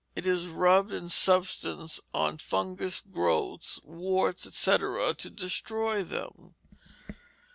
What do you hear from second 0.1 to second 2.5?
It is rubbed in substance on